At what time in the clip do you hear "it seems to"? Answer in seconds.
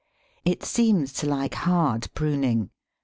0.43-1.27